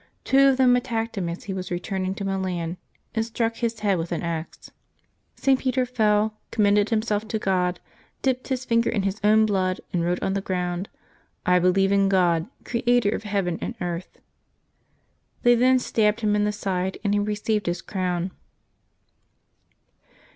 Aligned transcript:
Two 0.23 0.47
of 0.47 0.57
them 0.57 0.75
attacked 0.75 1.15
him 1.15 1.29
as 1.29 1.43
he 1.43 1.53
was 1.53 1.69
returning 1.69 2.15
to 2.15 2.25
Milan, 2.25 2.77
and 3.13 3.23
struck 3.23 3.57
his 3.57 3.81
head 3.81 3.99
with 3.99 4.11
an 4.11 4.23
axe. 4.23 4.71
St. 5.35 5.59
Peter 5.59 5.85
fell, 5.85 6.33
com 6.49 6.63
mended 6.63 6.89
himself 6.89 7.27
to 7.27 7.37
God, 7.37 7.79
dipped 8.23 8.47
his 8.47 8.65
finger 8.65 8.89
in 8.89 9.03
his 9.03 9.21
own 9.23 9.45
blood, 9.45 9.79
and 9.93 10.03
wrote 10.03 10.19
on 10.23 10.33
the 10.33 10.41
ground, 10.41 10.89
"I 11.45 11.59
believe 11.59 11.91
in 11.91 12.09
God, 12.09 12.47
Creator 12.65 13.09
of 13.11 13.25
heaven 13.25 13.59
and 13.61 13.75
earth." 13.79 14.19
They 15.43 15.53
then 15.53 15.77
stabbed 15.77 16.21
him 16.21 16.35
in 16.35 16.45
the 16.45 16.51
side, 16.51 16.97
and 17.03 17.13
he 17.13 17.19
received 17.19 17.67
his 17.67 17.83
crovm. 17.83 18.31